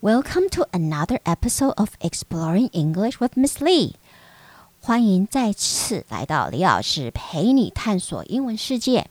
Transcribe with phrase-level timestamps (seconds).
[0.00, 3.94] Welcome to another episode of Exploring English with Miss Lee。
[4.80, 9.08] 欢迎再次来到李老师陪你探索英文世界。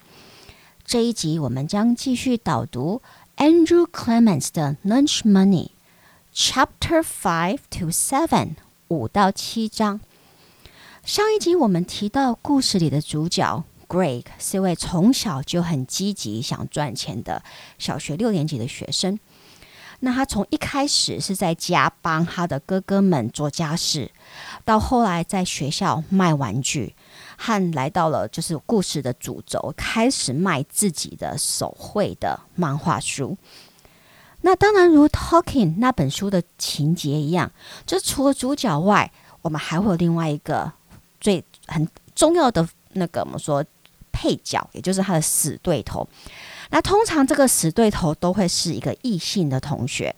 [0.85, 3.01] 这一集我们将继续导读
[3.37, 8.57] Andrew Clements 的《Lunch Money》，Chapter Five to Seven
[8.89, 9.99] 五到七章。
[11.03, 17.43] 上一集我们提到故事里的主角 Greg 是一位从小就很积极想赚钱的
[17.79, 19.19] 小学六年级的学生。
[20.00, 24.10] 那他从一开始是在家帮他的哥哥们做家事，
[24.64, 26.94] 到后来在学校卖玩具，
[27.36, 33.36] 和来到了就是故事的主轴，开始卖自己的手绘的漫画书。
[34.42, 37.50] 那当然，如《Talking》那本书的情节一样，
[37.84, 39.10] 就除了主角外，
[39.42, 40.72] 我们还会有另外一个
[41.20, 43.64] 最很重要的那个我们说
[44.12, 46.06] 配角，也就是他的死对头。
[46.70, 50.14] 那通常这个死对头都会是一个异性的同学，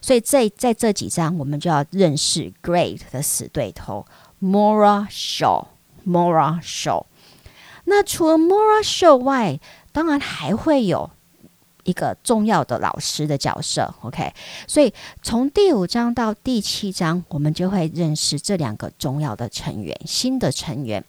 [0.00, 4.06] 所以在在这几章我们就要认识 Great 的死对头
[4.42, 5.66] Mora Shaw。
[6.06, 7.04] Mora Shaw。
[7.84, 9.58] 那除了 Mora Shaw 外，
[9.92, 11.10] 当然还会有
[11.84, 13.94] 一个重要的老师的角色。
[14.02, 14.34] OK，
[14.66, 14.92] 所以
[15.22, 21.04] 从第五章到第七章，我们就会认识这两个重要的成员，新的成员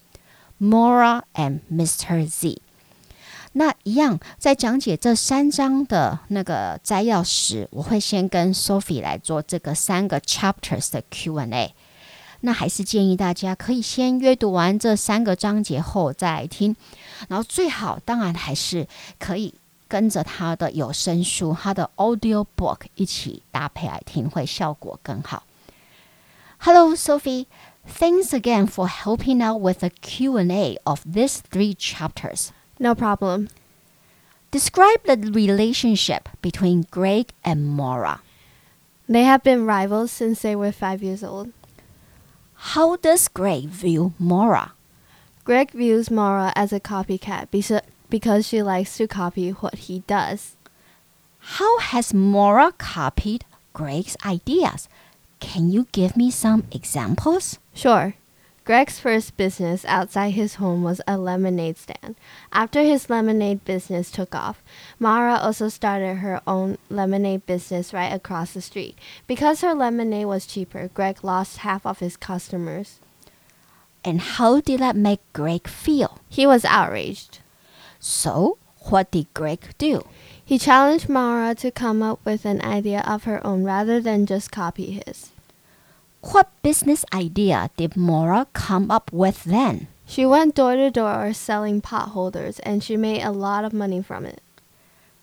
[0.58, 2.26] Mora and Mr.
[2.26, 2.62] Z。
[3.58, 11.74] 那一样，在讲解这三章的那个摘要时，我会先跟 Sophie 来做这个三个 chapters 的 Q&A。
[12.40, 16.76] 那还是建议大家可以先阅读完这三个章节后再来听，
[17.28, 18.86] 然后最好当然还是
[19.18, 19.54] 可以
[19.88, 25.44] 跟着他的有声书、他的 audio book 一起搭配来听，会效果更好。
[26.58, 27.46] Hello, Sophie.
[27.98, 32.48] Thanks again for helping out with the Q&A of these three chapters.
[32.78, 33.48] No problem.
[34.50, 38.20] Describe the relationship between Greg and Maura.
[39.08, 41.52] They have been rivals since they were five years old.
[42.54, 44.72] How does Greg view Maura?
[45.44, 47.48] Greg views Maura as a copycat
[48.08, 50.56] because she likes to copy what he does.
[51.38, 54.88] How has Maura copied Greg's ideas?
[55.38, 57.58] Can you give me some examples?
[57.74, 58.14] Sure.
[58.66, 62.16] Greg's first business outside his home was a lemonade stand.
[62.52, 64.60] After his lemonade business took off,
[64.98, 68.98] Maura also started her own lemonade business right across the street.
[69.28, 72.98] Because her lemonade was cheaper, Greg lost half of his customers.
[74.04, 76.18] And how did that make Greg feel?
[76.28, 77.38] He was outraged.
[78.00, 78.58] So,
[78.90, 80.02] what did Greg do?
[80.44, 84.50] He challenged Maura to come up with an idea of her own rather than just
[84.50, 85.30] copy his.
[86.20, 89.88] What business idea did Maura come up with then?
[90.06, 94.02] She went door to door selling pot holders and she made a lot of money
[94.02, 94.40] from it.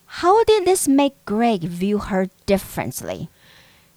[0.06, 3.30] How did this make Greg view her differently?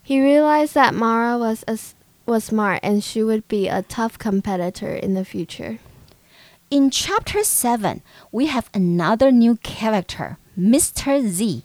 [0.03, 1.79] He realized that Maura was a,
[2.25, 5.78] was smart and she would be a tough competitor in the future.
[6.71, 8.03] In chapter 7,
[8.33, 11.27] we have another new character, Mr.
[11.27, 11.65] Z.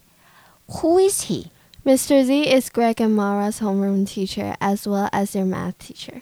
[0.82, 1.52] Who is he?
[1.84, 2.24] Mr.
[2.24, 6.22] Z is Greg and Maura's homeroom teacher as well as their math teacher.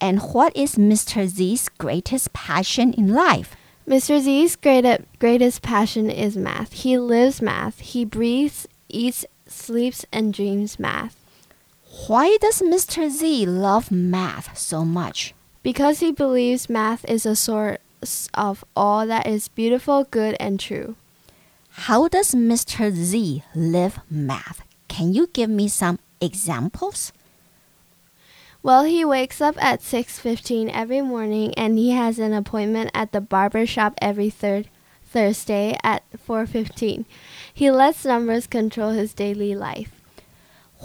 [0.00, 1.26] And what is Mr.
[1.26, 3.56] Z's greatest passion in life?
[3.88, 4.20] Mr.
[4.20, 4.86] Z's great,
[5.18, 6.72] greatest passion is math.
[6.72, 7.80] He lives math.
[7.80, 11.16] He breathes, eats, sleeps, and dreams math.
[12.06, 13.10] Why does Mr.
[13.10, 15.34] Z love math so much?
[15.64, 20.94] Because he believes math is a source of all that is beautiful, good, and true.
[21.70, 22.92] How does Mr.
[22.92, 24.62] Z live math?
[24.96, 27.12] Can you give me some examples?
[28.62, 33.20] Well, he wakes up at 6:15 every morning and he has an appointment at the
[33.20, 34.70] barber shop every third
[35.04, 37.04] Thursday at 4:15.
[37.52, 39.92] He lets numbers control his daily life.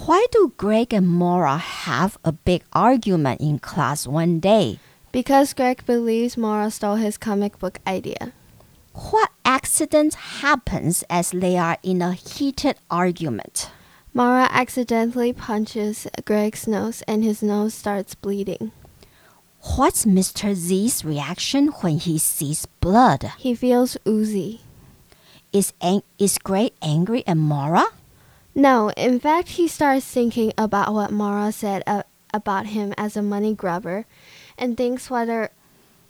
[0.04, 4.80] Why do Greg and Maura have a big argument in class one day?
[5.14, 8.34] Because Greg believes Maura stole his comic book idea.
[8.92, 13.72] What accident happens as they are in a heated argument?
[14.14, 18.72] Maura accidentally punches Greg's nose and his nose starts bleeding.
[19.78, 20.54] What's Mr.
[20.54, 23.32] Z's reaction when he sees blood?
[23.38, 24.62] He feels oozy.
[25.54, 27.86] Is, ang- is Greg angry at Maura?
[28.54, 32.04] No, in fact, he starts thinking about what Maura said uh,
[32.34, 34.06] about him as a money grubber
[34.58, 35.52] and thinks whether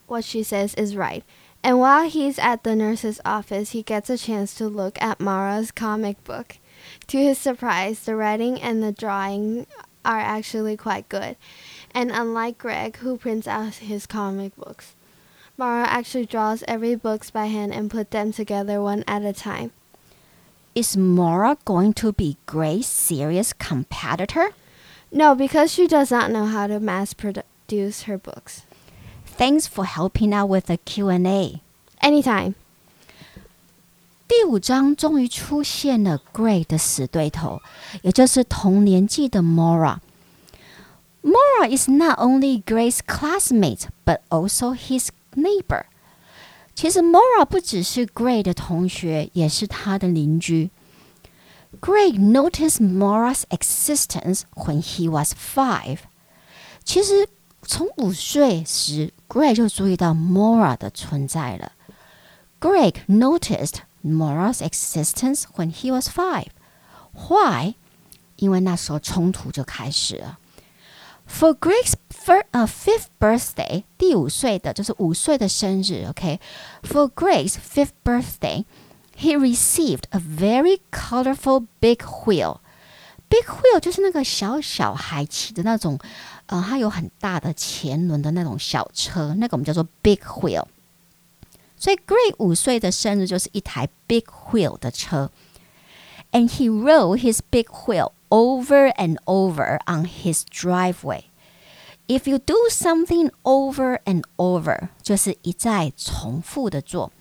[0.07, 1.23] what she says is right.
[1.63, 5.71] And while he's at the nurse's office, he gets a chance to look at Maura's
[5.71, 6.57] comic book.
[7.11, 9.67] To his surprise, the writing and the drawing
[10.05, 11.35] are actually quite good.
[11.93, 14.95] And unlike Greg, who prints out his comic books,
[15.57, 19.71] Maura actually draws every books by hand and put them together one at a time.
[20.73, 24.51] Is Maura going to be Greg's serious competitor?
[25.11, 28.61] No, because she does not know how to mass produce her books.
[29.25, 31.61] Thanks for helping out with the Q&A.
[32.01, 32.55] Anytime.
[34.31, 37.59] 第五章终于出现了 Gray 的死对头，
[38.01, 39.97] 也就是同年纪的 Maura。
[41.21, 45.83] Maura is not only Gray's classmate, but also his neighbor.
[46.73, 50.69] 其实 Maura 不只是 Gray 的同学，也是他的邻居。
[51.81, 55.97] Gray noticed Maura's existence when he was five.
[56.85, 57.27] 其实
[57.63, 61.73] 从五岁时，Gray 就注意到 Maura 的存在了。
[62.61, 66.48] Greg noticed Maura's existence when he was five.
[67.13, 67.75] Why?
[68.38, 70.39] 因为那时候冲突就开始了。
[71.27, 76.06] For Greg's first, uh, fifth birthday，第五岁的就是五岁的生日。
[76.09, 77.13] OK，for、okay?
[77.13, 78.65] Greg's fifth birthday。
[79.15, 82.57] He received a very colorful big wheel.
[83.30, 86.00] Big wheel 就是那个小小孩骑的那种，
[86.48, 90.65] 呃，它有很大的前轮的那种小车，那个我们叫做 big wheel。
[91.80, 95.30] 所以 Gray 五岁的生日就是一台 big wheel 的车。
[96.32, 101.24] And he rode his big wheel over and over on his driveway.
[102.08, 107.12] If you do something over and over，就是一再重复的做。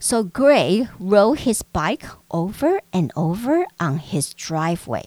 [0.00, 5.04] So Gray rode his bike over and over on his driveway.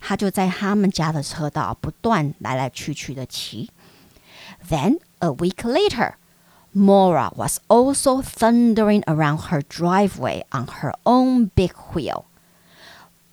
[0.00, 3.70] 他就在他们家的车道不断来来去去的骑。
[4.68, 6.14] Then a week later,
[6.73, 12.25] Maura was also thundering around her driveway on her own big wheel.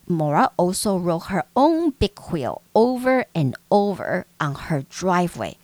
[0.09, 5.57] Maura also rode her own big wheel over and over on her driveway.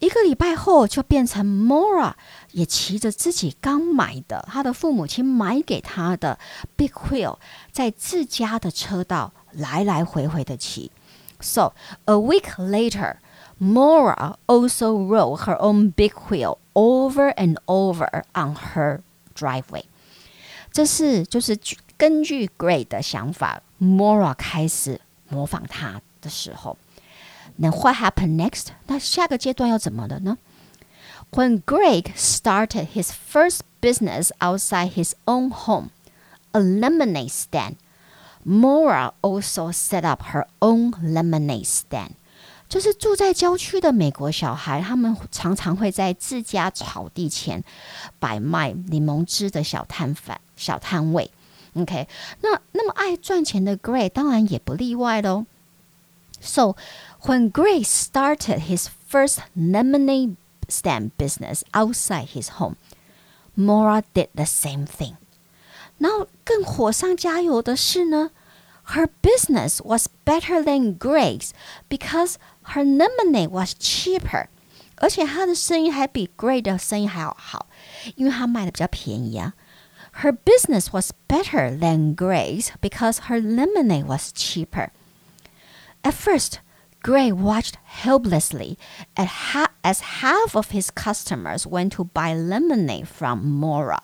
[0.00, 2.14] 一个礼拜后，就变成 Maura
[2.50, 6.40] 也骑着自己刚买的、他的父母亲买给他的
[6.76, 7.38] Big Wheel，
[7.70, 10.90] 在自家的车道来来回回的骑。
[11.40, 11.72] So
[12.06, 13.16] a week later,
[13.62, 19.02] Maura also rode her own big wheel over and over on her
[19.36, 19.84] driveway.
[22.58, 26.76] Gray 的想法，Maura 开始模仿他的时候。
[27.54, 28.70] 那 What happened next？
[28.88, 30.38] 那下个阶段要怎么了呢
[31.30, 35.90] ？When Greg started his first business outside his own home,
[36.50, 37.76] a lemonade stand,
[38.42, 42.14] Maura also set up her own lemonade stand.
[42.72, 47.62] 就是住在郊区的美国小孩，他们常常会在自家草地前
[48.18, 51.30] 摆卖柠檬汁的小摊贩、小摊位。
[51.74, 52.08] OK，
[52.40, 55.44] 那那么爱赚钱的 Gray 当然也不例外喽。
[56.40, 56.74] So
[57.24, 60.36] when Gray started his first lemonade
[60.66, 62.76] stand business outside his home,
[63.54, 65.16] Mora did the same thing.
[65.98, 68.30] 然后更火上加油的是呢
[68.84, 71.52] Her business was better than Greg's
[71.88, 72.36] because
[72.74, 74.48] her lemonade was cheaper。
[74.96, 77.66] 而且她的生意还比 Greg 的生意还要好，
[78.16, 79.54] 因为她卖的比较便宜啊。
[80.22, 84.90] Her business was better than Greg's because her lemonade was cheaper.
[86.02, 86.58] At first,
[87.02, 88.76] Gray watched helplessly
[89.16, 94.02] as half of his customers went to buy lemonade from Maura.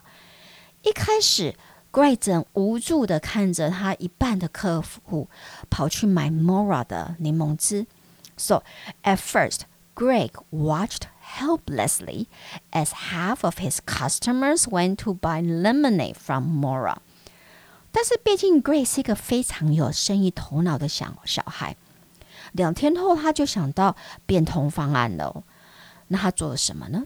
[0.82, 1.54] 一开始
[1.90, 5.28] Grayson 无助的看着他一半的客户
[5.70, 7.86] 跑去买 Maura 的柠檬汁。
[8.36, 8.62] So
[9.02, 9.62] at first,
[9.94, 11.08] Greg watched
[11.40, 12.26] helplessly
[12.70, 16.98] as half of his customers went to buy lemonade from Maura.
[17.90, 21.76] 但是毕竟 Greg 是一个非常有生意头脑的小小孩，
[22.52, 25.42] 两天后他就想到变通方案了。
[26.08, 27.04] 那他做了什么呢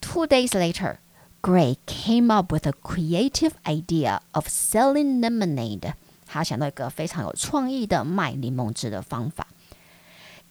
[0.00, 0.96] ？Two days later,
[1.41, 5.93] Gray came up with a creative idea of selling lemonade.
[6.25, 9.47] 他想到一个非常有创意的卖柠檬汁的方法。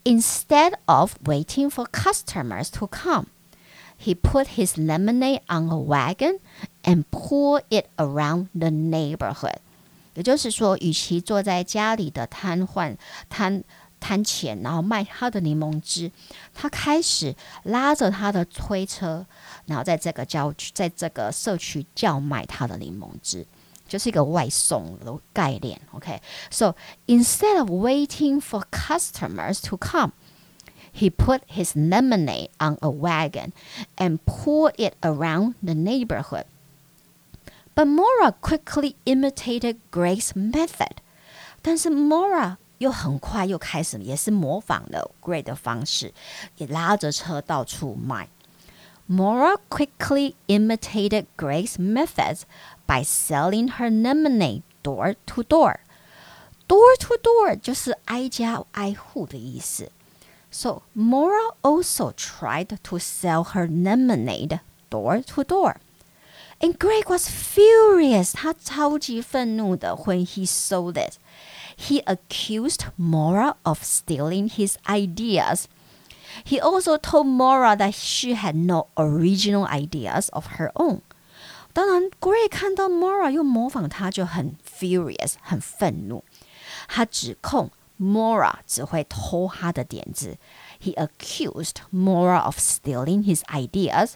[0.05, 3.27] Instead of waiting for customers to come,
[3.99, 6.39] he put his lemonade on a wagon
[6.83, 9.57] and poured it around the neighborhood.
[10.15, 12.97] 也就是说，与其坐在家里的摊贩
[13.29, 13.65] 摊
[13.99, 16.13] 摊前，然后卖他的柠檬汁，
[16.53, 19.27] 他开始拉着他的推车，
[19.70, 23.46] 然后在这个郊区，在这个社区叫卖他的柠檬汁，
[23.88, 25.80] 就是一个外送的概念。
[25.94, 26.76] OK，so
[27.08, 30.12] instead of waiting for customers to come。
[30.92, 33.54] He put his lemonade on a wagon
[33.98, 36.46] and poured it around the neighborhood.
[37.76, 40.98] But Maura quickly imitated Greg's method.
[41.62, 41.92] 但是
[49.12, 52.46] Maura quickly imitated Greg's methods
[52.86, 55.80] by selling her lemonade door to door.
[56.68, 57.56] Door to door
[60.52, 64.60] So Maura also tried to sell her lemonade
[64.92, 65.78] door to door.
[66.62, 68.34] And Greg was furious.
[70.06, 71.18] when he saw this.
[71.76, 75.68] He accused Maura of stealing his ideas.
[76.46, 81.02] He also told Maura that she had no original ideas of her own.
[81.74, 86.24] 当然，Gray 看到 Maura 又模仿他，就很 furious，很愤怒。
[86.88, 87.70] 他指控
[88.00, 90.38] Maura 只会偷他的点子。
[90.82, 94.14] He accused Maura of stealing his ideas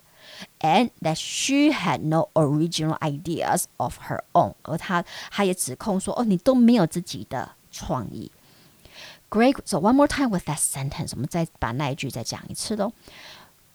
[0.60, 4.54] and that she had no original ideas of her own。
[4.64, 8.32] 而他他也指控说，哦，你都没有自己的创意。
[9.34, 11.16] Greg, so one more time with that sentence.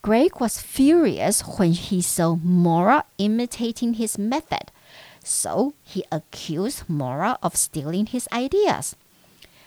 [0.01, 4.71] Greg was furious when he saw Maura imitating his method,
[5.25, 8.95] so he accused Maura of stealing his ideas.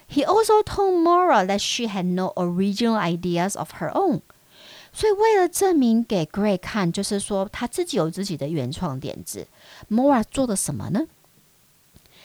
[0.07, 4.21] He also told Maura that she had no original ideas of her own.
[4.93, 9.45] 所以为了证明给 Greg 看，就是说他自己有自己的原创点子
[9.89, 11.07] ，Maura 做了什么呢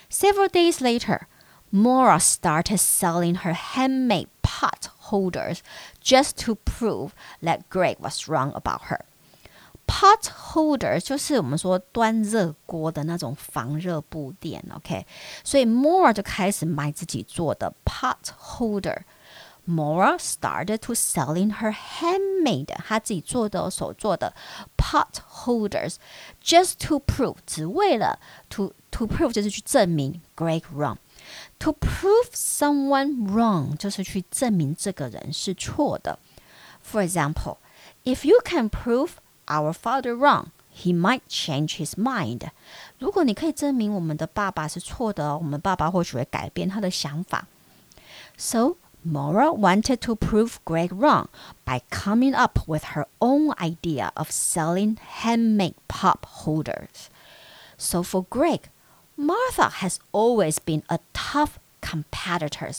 [0.08, 1.22] ？Several days later,
[1.70, 5.62] Maura started selling her handmade pot holders
[6.00, 9.04] just to prove that Greg was wrong about her.
[9.86, 15.06] Pot holder 就是我们说端热锅的那种防热布垫，OK？
[15.44, 19.02] 所以 Maura 就开始卖自己做的 pot holder。
[19.68, 24.32] Maura started to selling her handmade 她自己做的手做的
[24.76, 25.96] pot holders
[26.42, 28.18] just to prove 只为了
[28.48, 30.96] to to prove 就是去证明 Greg wrong。
[31.58, 36.18] to prove someone wrong 就是去证明这个人是错的。
[36.82, 37.58] For example,
[38.04, 39.10] if you can prove
[39.46, 42.50] our father wrong, he might change his mind.
[42.98, 47.46] 如果你可以证明我们的爸爸是错的、哦，我们爸爸或许会改变他的想法。
[48.36, 51.28] So Maura wanted to prove Greg wrong
[51.64, 57.06] by coming up with her own idea of selling handmade pot holders.
[57.78, 58.62] So for Greg,
[59.15, 62.71] Martha has always been a tough competitor.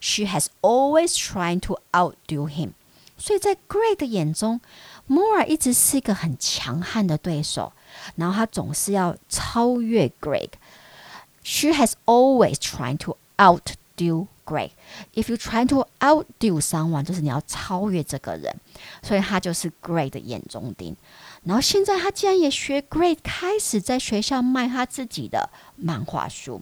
[0.00, 2.74] She has always trying to outdo him.
[3.16, 4.60] 所以在 Greg 的眼中，
[5.08, 7.72] Mora 一直是一个很强悍的对手，
[8.16, 14.71] 然后他总是要超越 Greg。She has always trying to outdo do Greg.
[15.13, 18.55] If you try to outdo someone，就是你要超越这个人，
[19.01, 20.95] 所以他就是 Greg 的眼中钉。
[21.43, 26.61] 然后现在他竟然也学 Greg，开始在学校卖他自己的漫画书。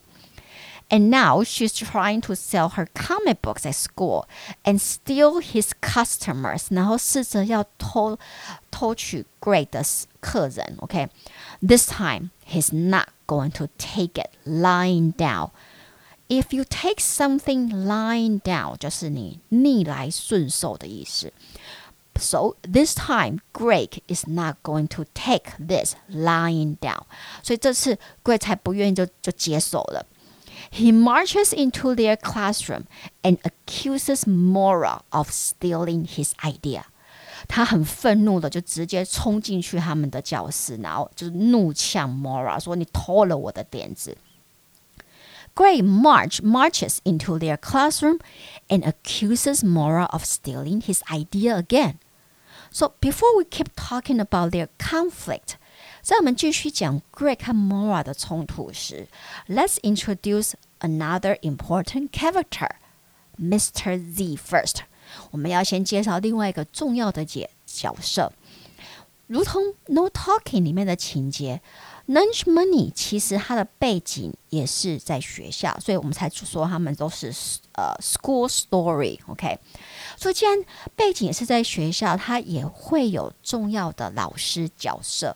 [0.88, 4.28] And now she's trying to sell her comic books at school
[4.64, 6.68] and steal his customers.
[6.70, 8.20] 然后试着要偷
[8.70, 9.26] 偷取
[11.62, 15.50] this time he's not going to take it lying down.
[16.28, 21.32] If you take something lying down，就是你逆来顺受的意思。
[22.18, 27.04] So this time, Greg is not going to take this lying down。
[27.44, 28.40] 所以这次 Greg
[30.72, 32.86] He marches into their classroom
[33.22, 36.86] and accuses Maura of stealing his idea。
[37.48, 44.18] 他很愤怒的就直接冲进去他们的教室，然后就是怒呛 Maura 说：“你偷了我的点子。”
[45.56, 48.20] Gray March marches into their classroom
[48.70, 52.00] and accuses Maura of stealing his idea again.
[52.72, 55.56] So before we keep talking about their conflict，
[56.02, 59.08] 在我们继续讲 Greg 和 Maura 的冲突时
[59.48, 62.72] ，Let's introduce another important character,
[63.40, 63.98] Mr.
[64.14, 64.80] Z first。
[65.32, 68.34] 我们要先介绍另外一个重要的角角色，
[69.28, 71.62] 如同《No Talking》里面的情节。
[72.08, 77.34] Lunch Money 其实它的背景也是在学校，所以我们才说他们都是
[77.74, 79.58] 呃 school story，OK。
[80.16, 80.64] 所以既然
[80.96, 85.36] 背景也是在学校，它也会有重要的老师角色。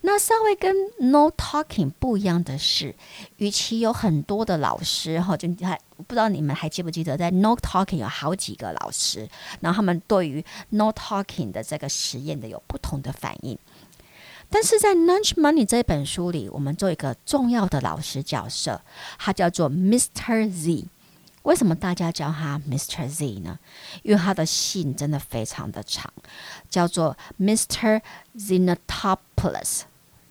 [0.00, 2.94] 那稍微跟 No Talking 不一样的是，
[3.36, 9.28] 与其有很多的老师哈，就还不知道你们还记不记得，在 No Talking 有好几个老师，
[9.60, 13.58] 然后他们对于 No Talking 的这个实验的有不同的反应。
[14.52, 18.82] 但是在《Lunch Money》这本书里，我们做一个重要的老师角色，
[19.18, 20.50] 他叫做 Mr.
[20.50, 20.84] Z。
[21.44, 23.08] 为什么大家叫他 Mr.
[23.08, 23.58] Z 呢？
[24.02, 26.12] 因为他的姓真的非常的长，
[26.68, 28.02] 叫做 Mr.
[28.36, 29.80] Zenotopoulos。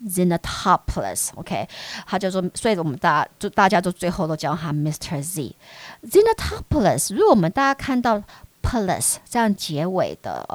[0.06, 1.68] Zenotopoulos，OK，
[2.06, 5.20] 他叫做，所以我们大家就大家都最后都叫他 Mr.
[5.20, 5.56] Z。
[6.04, 8.22] Zenotopoulos，如果我们大家看到。
[8.62, 10.46] Palace 这样结尾的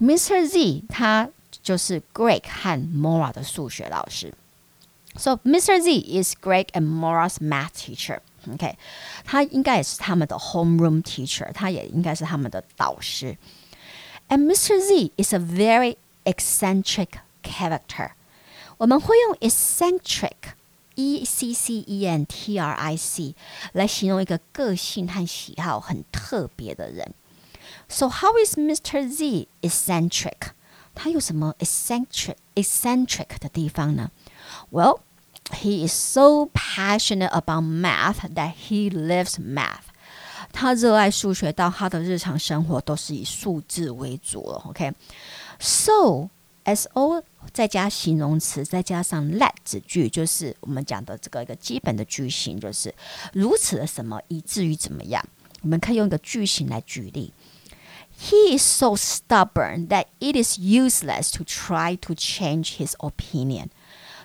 [0.00, 0.46] Mr.
[0.46, 1.28] Z 他
[1.62, 4.32] 就是 Greg 和 Maura 的数学老师。
[5.16, 5.80] So Mr.
[5.80, 8.20] Z is Greg and Maura's math teacher.
[8.50, 8.78] OK，
[9.24, 13.36] 他应该也是他们的 homeroom teacher，他也应该是他们的导师。
[14.28, 14.78] And Mr.
[14.80, 18.12] Z is a very eccentric character.
[19.40, 20.54] eccentric。
[20.99, 23.35] E C C E N T R I C
[23.73, 27.13] 来形容一个个性和喜好很特别的人。
[27.89, 29.09] So how is Mr.
[29.09, 30.51] Z eccentric？
[30.93, 34.11] 他有什么 eccentric eccentric 的地方呢？
[34.71, 34.99] Well,
[35.51, 39.91] he is so passionate about math that he lives math.
[40.53, 44.63] 他热爱数学到他的日常生活都是以数字为主了。
[44.69, 46.29] OK，so
[46.63, 47.21] S O
[47.52, 52.94] 再加形容词，再加上 let 子句，就是我们讲的这个一个基本的句型，就是
[53.32, 55.24] 如此的什么以至于怎么样。
[55.62, 57.32] 我们可以用一个句型来举例。
[58.22, 63.68] He is so stubborn that it is useless to try to change his opinion.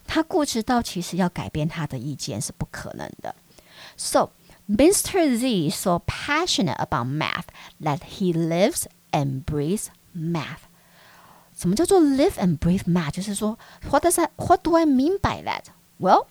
[0.05, 3.36] 他固执到其实要改变他的意见是不可能的。
[3.98, 4.31] So
[4.67, 5.38] Mr.
[5.38, 7.45] Z is so passionate about math
[7.81, 10.64] that he lives and breathes math.
[11.56, 13.12] 什么叫做 live and breathe math？
[13.12, 13.59] 就是说，
[13.90, 14.30] what does that?
[14.37, 15.64] What do I mean by that?
[15.99, 16.26] Well,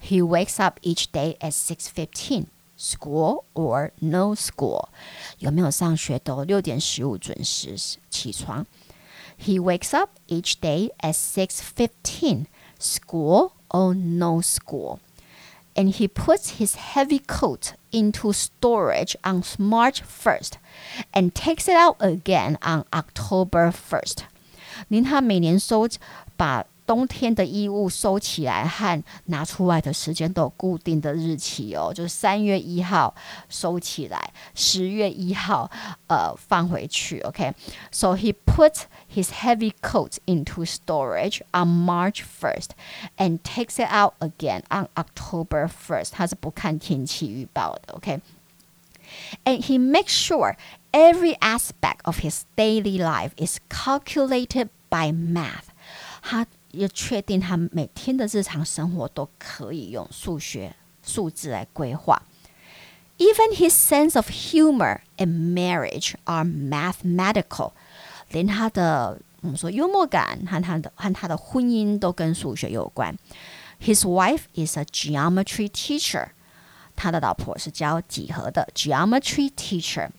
[0.00, 2.46] he wakes up each day at six fifteen.
[2.80, 4.88] School or no school，
[5.40, 7.76] 有没有上学都六点十五准时
[8.08, 8.64] 起床。
[9.36, 12.46] He wakes up each day at six fifteen.
[12.78, 15.00] School or no school.
[15.74, 20.52] And he puts his heavy coat into storage on March 1st
[21.12, 24.22] and takes it out again on October 1st.
[24.89, 25.87] 您他每年收
[26.35, 33.15] 把冬天的衣物收起来和拿出来的时间都有固定的日期哦，就是三月一号
[33.47, 35.71] 收起来，十月一号
[36.07, 37.21] 呃放回去。
[37.21, 38.81] OK，so、he put
[39.13, 42.71] his heavy coat into storage on March first
[43.17, 46.09] and takes it out again on October first。
[46.11, 47.93] 他是不看天气预报的。
[47.93, 48.19] OK。
[49.44, 50.56] And he makes sure
[50.92, 55.68] every aspect of his daily life is calculated by math.
[56.22, 62.22] 他要确定他每天的日常生活都可以用数学数字来规划。
[63.18, 67.72] Even his sense of humor and marriage are mathematical.
[68.30, 73.16] 连他的我们说幽默感和他的和他的婚姻都跟数学有关。
[73.80, 76.28] His wife is a geometry teacher.
[77.02, 80.10] 他的老婆是教几何的 geometry teacher,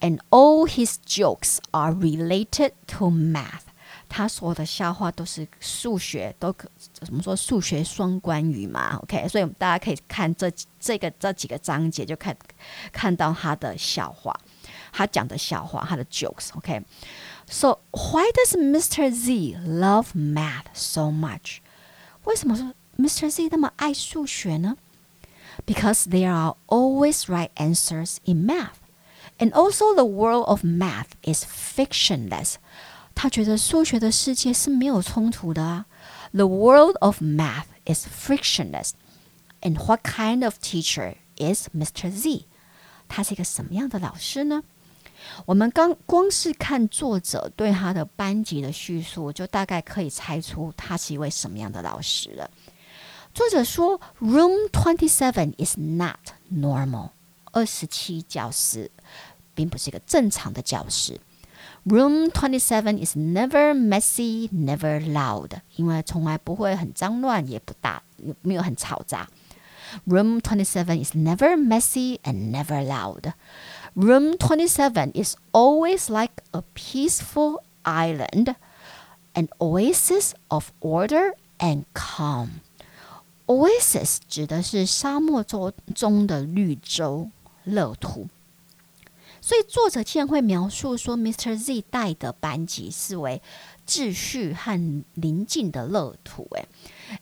[0.00, 3.62] and all his jokes are related to math.
[4.10, 7.36] 他所有的笑话都是数学，都可怎么说？
[7.36, 9.28] 数学双关语嘛，OK。
[9.28, 12.34] 所以大家可以看这这个这几个章节，就看
[12.90, 14.34] 看到他的笑话，
[14.92, 19.10] 他讲的笑话，他的 jokes，OK。So why does Mr.
[19.10, 21.58] Z love math so much？
[22.24, 23.30] 为什么说 Mr.
[23.30, 24.76] Z 那么爱数学呢
[25.66, 28.78] ？because there are always right answers in math.
[29.38, 32.56] And also, the world of math is fictionless.
[33.14, 35.86] 他觉得数学的世界是没有冲突的啊。
[36.32, 38.92] The world of math is frictionless.
[39.60, 42.10] And what kind of teacher is Mr.
[42.10, 42.46] Z?
[43.08, 44.62] 他是一个什么样的老师呢？
[45.46, 52.48] 我们刚光是看作者对他的班级的叙述，就大概可以猜出他是一位什么样的老师了。
[53.34, 57.10] 作者说，Room Twenty Seven is not normal。
[57.52, 58.90] 二十七教室
[59.54, 61.20] 并不是一个正常的教室。
[61.86, 68.02] Room Twenty Seven is never messy, never loud，因为从来不会很脏乱，也不大，
[68.42, 69.28] 没有很嘈杂。
[70.06, 73.32] Room Twenty Seven is never messy and never loud.
[73.94, 78.54] Room Twenty Seven is always like a peaceful island,
[79.32, 82.60] an oasis of order and calm.
[83.53, 87.29] Oasis 指的是沙漠中中的绿洲
[87.65, 88.27] 乐土，
[89.41, 91.55] 所以作者竟然会描述说，Mr.
[91.55, 93.43] Z 带的班级是为
[93.87, 96.47] 秩序和宁静的乐土。
[96.55, 96.67] 诶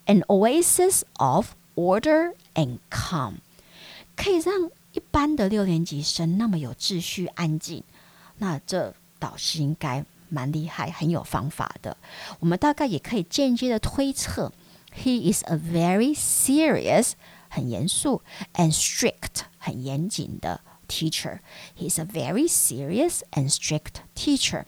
[0.05, 3.33] a n oasis of order and calm，
[4.15, 7.83] 可以让一般的六年级生那么有秩序、安静，
[8.37, 11.97] 那这导师应该蛮厉害，很有方法的。
[12.39, 14.53] 我们大概也可以间接的推测。
[14.93, 17.13] He is a very serious
[17.49, 18.21] 很严肃
[18.55, 21.39] and strict 很严谨的 teacher.
[21.77, 24.65] He is a very serious and strict teacher.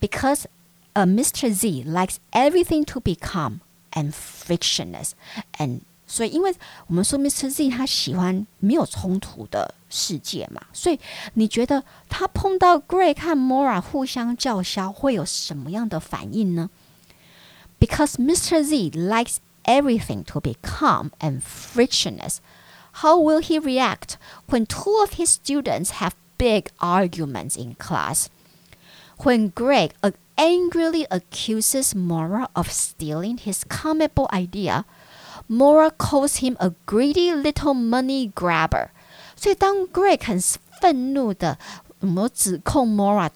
[0.00, 0.46] Because
[0.94, 1.50] uh, a Mr.
[1.52, 3.60] Z likes everything to be calm
[3.92, 5.12] and frictionless
[5.58, 6.52] and 所以，因为
[6.88, 7.48] 我们说 Mr.
[7.48, 10.98] Z 他喜欢没有冲突的世界嘛，所以
[11.34, 16.68] 你觉得他碰到 Gray 看 Maura 互相叫嚣会有什么样的反应呢？
[17.80, 18.62] because Mr.
[18.62, 22.40] Z likes everything to be calm and frictionless,
[23.02, 28.30] how will he react when two of his students have big arguments in class?
[29.18, 29.92] When Greg
[30.38, 34.84] angrily accuses Maura of stealing his comic book idea,
[35.48, 38.90] Maura calls him a greedy little money grabber。
[39.36, 40.20] 所以当 Greg
[42.84, 43.30] Maura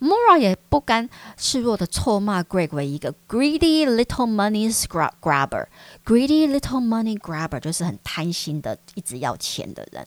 [0.00, 4.70] Maura 也不甘示弱的臭骂 Greg 为一个 greedy little money
[5.20, 5.66] grabber。
[6.04, 10.06] greedy little money grabber 就是很贪心的，一直要钱的人。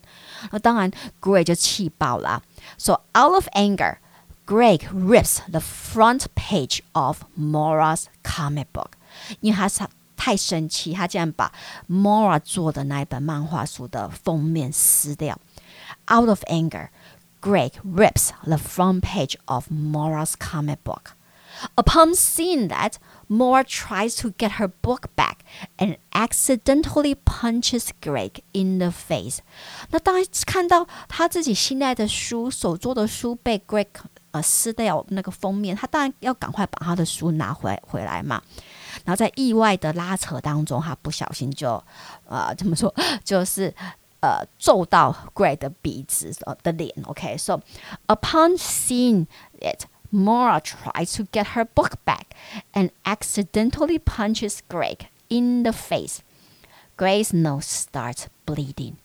[0.51, 2.41] 那当然，Greg 就气爆了、啊。
[2.77, 3.97] So out of anger,
[4.45, 8.91] Greg rips the front page of Maura's comic book，
[9.41, 11.51] 因为他是太生气，他竟然把
[11.89, 15.39] Maura 做的那一本漫画书的封面撕掉。
[16.11, 16.89] Out of anger,
[17.41, 21.15] Greg rips the front page of Maura's comic book.
[21.77, 25.43] Upon seeing that, Maura tries to get her book back
[25.77, 29.39] and accidentally punches Greg in the face。
[29.89, 33.87] 那当看到他自己心爱的书、手做的书被 Greg
[44.21, 45.59] 呃揍到 Greg
[47.37, 47.61] so
[48.07, 49.27] upon seeing
[49.59, 52.33] it Maura tries to get her book back
[52.73, 56.23] and accidentally punches Greg in the face.
[56.97, 58.97] Greg's nose starts bleeding.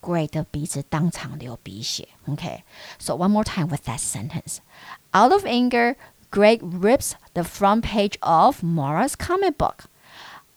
[0.00, 0.30] Greg
[2.28, 2.64] Okay,
[2.98, 4.60] so one more time with that sentence.
[5.12, 5.96] Out of anger,
[6.30, 9.84] Greg rips the front page of Maura's comic book.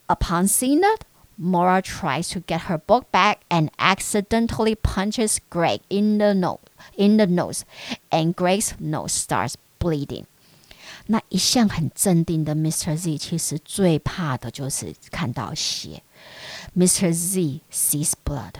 [0.07, 0.99] Upon seeing that,
[1.37, 6.59] Maura tries to get her book back and accidentally punches Greg in the nose,
[6.97, 7.65] in the nose,
[8.11, 10.25] and Greg's nose starts bleeding.
[11.07, 12.95] 那一向很镇定的 Mr.
[12.95, 16.01] Z 其实最怕的就是看到血。
[16.75, 17.11] Mr.
[17.11, 18.53] Z sees blood.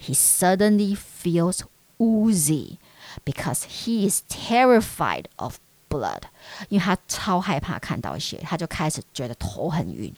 [0.00, 1.60] He suddenly feels
[1.98, 2.78] woozy
[3.24, 5.58] because he is terrified of
[5.90, 6.22] blood.
[6.70, 10.14] 因为他超害怕看到血，他就开始觉得头很晕。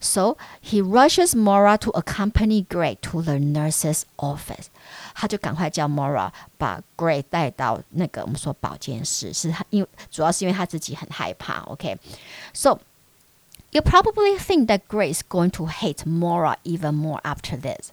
[0.00, 4.66] so he rushes Maura to accompany Gray to the nurse's office。
[5.14, 11.60] 他就赶快叫 Maura 把 Gray 带到那个我们说保健室，是他因为主要是因为他自己很害怕。
[11.64, 12.78] OK，so、okay?
[13.72, 17.90] you probably think that Gray is going to hate Maura even more after this。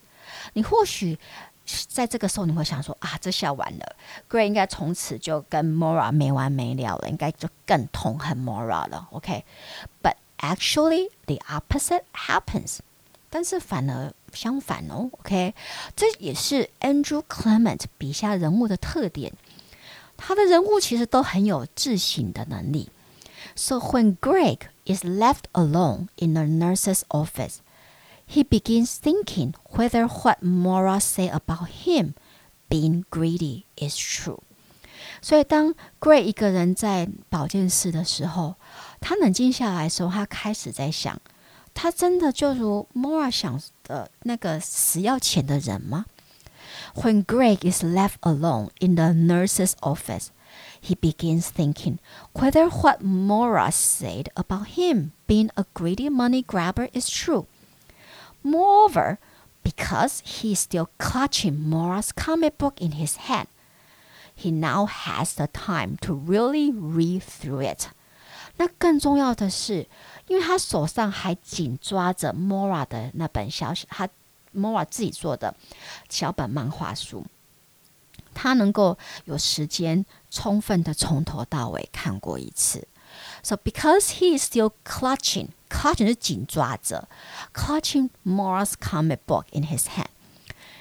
[0.53, 1.17] 你或许
[1.65, 3.95] 在这个时候，你会想说啊，这下完了
[4.29, 9.07] ，Gray 应该从此就跟 Maura 没完没了了，应该就更痛恨 Mora 了。
[9.11, 10.15] OK，but、okay?
[10.39, 12.79] actually the opposite happens。
[13.29, 15.53] 但是反而相反哦，OK，
[15.95, 19.33] 这也是 Andrew Clement 笔下人物的特点。
[20.15, 22.89] 他的人物其实都很有自省的能力。
[23.55, 27.57] So when Greg is left alone in the nurse's office,
[28.27, 32.13] he begins thinking whether what Maura say about him
[32.69, 34.39] being greedy is true.
[35.21, 38.55] 所以当 Greg 一个人在保健室的时候，
[38.99, 41.19] 他冷静下来的时候，他开始在想：
[41.73, 46.05] 他真的就如 Maura 想的那个死要钱的人吗
[46.95, 50.27] ？When Greg is left alone in the nurse's office,
[50.81, 51.97] he begins thinking
[52.33, 57.45] whether what Maura said about him being a greedy money grabber is true.
[58.43, 59.17] Moreover,
[59.63, 63.47] because he is still clutching Maura's comic book in his hand,
[64.33, 67.89] he now has the time to really read through it.
[68.57, 69.87] 那更重要的是，
[70.27, 74.09] 因为他手上还紧抓着 Maura 的那本小他
[74.55, 75.55] Maura 自己做的
[76.09, 77.25] 小本漫画书，
[78.33, 82.87] 他能够有时间充分的从头到尾看过一次。
[83.41, 87.07] So because he is still clutching, clutching 是紧抓着
[87.53, 90.09] ，clutching Maura's comic book in his hand,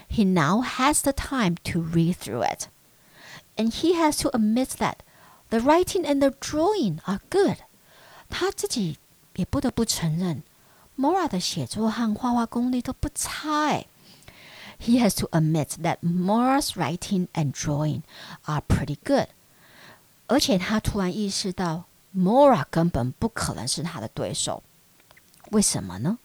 [0.08, 2.68] he now has the time to read through it,
[3.56, 4.96] and he has to admit that
[5.50, 7.58] the writing and the drawing are good.
[8.28, 8.98] 他自己
[9.34, 10.42] 也不得不承认
[10.96, 11.74] ，Maura has
[15.16, 18.02] to admit that Maura's writing and drawing
[18.44, 19.28] are pretty good。
[20.26, 21.84] 而且他突然意识到
[22.14, 24.62] ，Maura 根本不可能是他的对手。
[25.52, 26.18] 为什么呢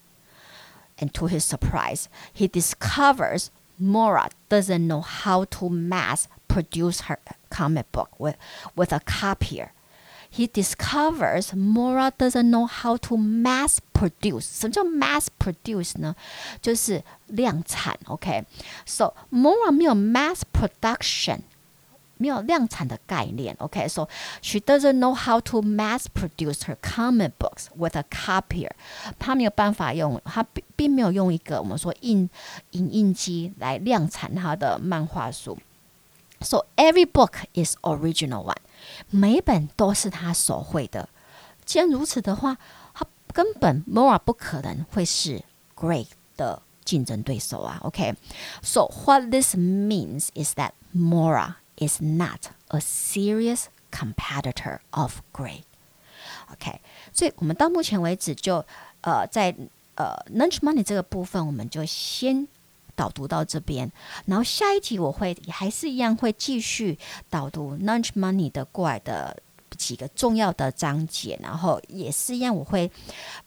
[0.98, 3.46] ？And to his surprise, he discovers
[3.78, 7.18] Maura doesn't know how to mass produce her
[7.50, 8.36] comic book with
[8.74, 9.70] with a copier
[10.32, 13.92] he discovers Maura doesn't know how to mass produce.
[14.02, 14.60] produce。
[14.60, 15.92] 什么叫 mass produce
[18.06, 18.44] Okay,
[18.84, 21.42] so Maura 没有 mass production，
[22.16, 23.54] 没有量产的概念。
[23.60, 24.08] OK，so
[24.40, 28.72] she doesn't know how to mass produce her comic books with a copier。
[29.20, 32.28] 她没有办法用，她并并没有用一个我们说印
[32.72, 35.56] 影印机来量产她的漫画书。
[36.40, 38.56] So every book is original one。
[39.10, 41.08] 每本都是他手绘的。
[41.64, 42.56] 既然如此的话，
[42.92, 45.42] 他根本 Mora 不可能会是
[45.76, 47.78] Great 的竞争对手啊。
[47.82, 55.62] OK，so、what this means is that Mora is not a serious competitor of Great
[56.52, 56.80] OK，
[57.12, 58.64] 所以我们到目前为止就
[59.02, 59.54] 呃在
[59.94, 62.46] 呃 lunch money 这个部分，我们就先
[62.94, 63.90] 导读到这边，
[64.26, 69.36] 然后下一集我会还是一样会继续导读 lunch money 的过来的
[69.76, 72.90] 几个重要的章节，然后也是一样我会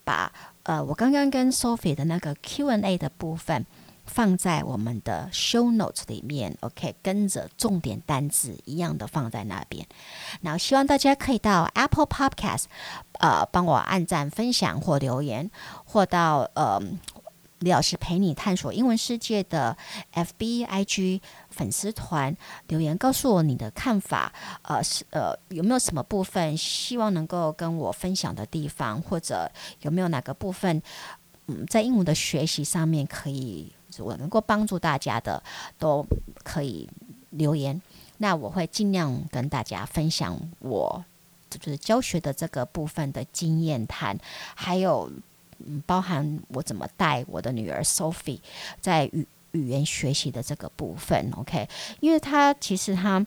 [0.03, 0.31] 把
[0.63, 3.65] 呃我刚刚跟 Sophie 的那个 Q&A 的部分。
[4.07, 9.83] 放在我们的 show notes 里面，OK，跟着重点单字一样的放在那边。
[10.41, 12.65] 然后希望大家可以到 Apple Podcast，
[13.13, 15.49] 呃，帮我按赞、分享或留言，
[15.85, 16.79] 或到呃
[17.59, 19.75] 李老师陪你探索英文世界的
[20.13, 22.35] FB、IG 粉丝团
[22.67, 24.33] 留言，告诉我你的看法。
[24.63, 30.81] 呃，是呃有没有什么部分希望能够跟我分享的地方，或者有没有哪个部分
[31.47, 33.71] 嗯在英文的学习上面可以。
[33.99, 35.41] 我能够帮助大家的，
[35.79, 36.05] 都
[36.43, 36.89] 可以
[37.29, 37.81] 留言。
[38.17, 41.05] 那我会尽量跟大家分享我
[41.49, 44.19] 就是教学的这个部分的经验谈，
[44.53, 45.09] 还有
[45.59, 48.39] 嗯，包含我怎么带我的女儿 Sophie
[48.81, 51.31] 在语语言学习的这个部分。
[51.37, 51.67] OK，
[51.99, 53.25] 因为她其实她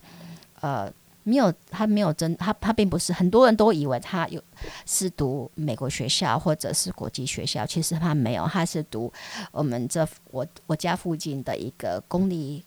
[0.61, 0.93] 呃。
[1.25, 4.43] 没有，她没有真，她她并不是很多人都以为她有
[4.87, 9.13] 是读美国学校或者是国际学校，其实她没有，她是读
[9.53, 12.65] 我们这我我家附近的一个公立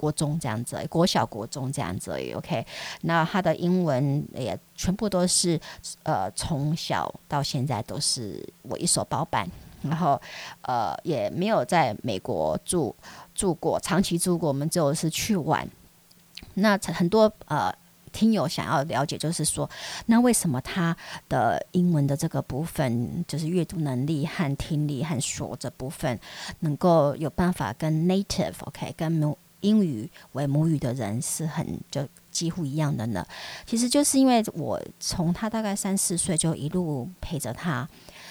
[0.00, 2.66] 国中这样子，国小国中这样子，OK。
[3.02, 5.60] 那他的英文也全部都是
[6.04, 9.46] 呃从小到现在都是我一手包办，
[9.82, 10.18] 然后
[10.62, 12.96] 呃也没有在美国住
[13.34, 15.68] 住过，长期住过，我们只有是去玩。
[16.54, 17.70] 那很多呃
[18.12, 19.68] 听友想要了解，就是说，
[20.06, 20.96] 那为什么他
[21.28, 26.18] 的英文的这个部分，就是阅读能力和听力和说这部分，
[26.60, 29.20] 能够有办法跟 native OK 跟
[29.60, 33.26] 英语为母语的人是很就几乎一样的呢？
[33.66, 37.88] 其实就是因为我从他大概三四岁就一路陪着他。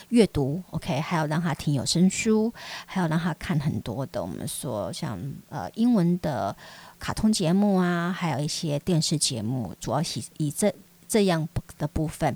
[0.09, 2.51] 阅读，OK，还有让他听有声书，
[2.87, 6.55] 还有让他看很多的我们说像呃英文的
[6.97, 10.73] 卡通节目啊，还有一些电视节目，主要以以这
[11.07, 12.35] 这样的部分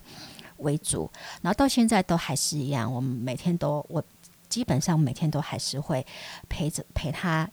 [0.58, 1.10] 为主。
[1.42, 4.04] 然后到现在都还是一样，我们每天都我
[4.48, 6.06] 基本上每天都还是会
[6.48, 7.50] 陪着陪他，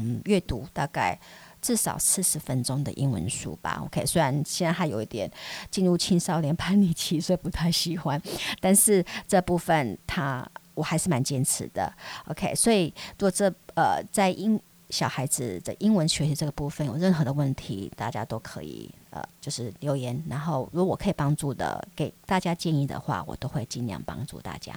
[0.00, 1.18] 嗯，阅读大概。
[1.62, 4.06] 至少四十分钟的英文书吧，OK。
[4.06, 5.30] 虽然现在他有一点
[5.70, 8.18] 进入青少年叛逆期，所以不太喜欢，
[8.62, 11.92] 但是这部分他我还是蛮坚持的
[12.28, 12.54] ，OK。
[12.54, 12.86] 所以
[13.18, 14.58] 如果这呃在英
[14.88, 24.72] 小孩子的英文学习这个部分有任何的问题，大家都可以呃就是留言，然后如果我可以帮助的给大家建议的话，我都会尽量帮助大家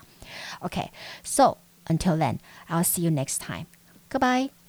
[0.59, 0.91] ，OK。
[1.23, 3.67] So until then, I'll see you next time.
[4.09, 4.62] Goodbye.